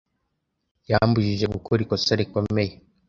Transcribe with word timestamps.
Yambujije 0.89 1.45
gukora 1.55 1.79
ikosa 1.85 2.11
rikomeye. 2.19 2.73